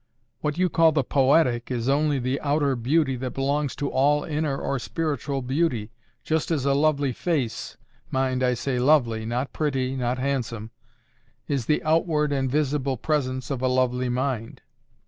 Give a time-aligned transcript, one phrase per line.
[0.39, 4.57] What you call the POETIC is only the outer beauty that belongs to all inner
[4.57, 11.83] or spiritual beauty—just as a lovely face—mind, I say LOVELY, not PRETTY, not HANDSOME—is the
[11.83, 14.61] outward and visible presence of a lovely mind.